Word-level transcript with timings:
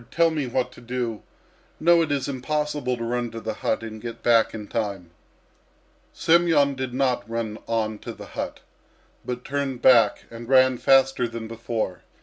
Tell 0.09 0.31
me 0.31 0.47
what 0.47 0.71
to 0.71 0.81
do!... 0.81 1.21
No, 1.79 2.01
it 2.01 2.11
is 2.11 2.27
impossible 2.27 2.97
to 2.97 3.03
run 3.03 3.29
to 3.29 3.39
the 3.39 3.53
hut 3.53 3.83
and 3.83 4.01
get 4.01 4.23
back 4.23 4.51
in 4.51 4.67
time." 4.67 5.11
Semyon 6.11 6.73
did 6.73 6.91
not 6.91 7.29
run 7.29 7.59
on 7.67 7.99
to 7.99 8.11
the 8.11 8.25
hut, 8.33 8.61
but 9.23 9.45
turned 9.45 9.83
back 9.83 10.25
and 10.31 10.49
ran 10.49 10.79
faster 10.79 11.27
than 11.27 11.47
before. 11.47 12.01